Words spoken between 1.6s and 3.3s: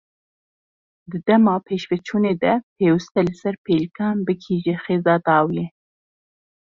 pêşveçûnê de pêwîst e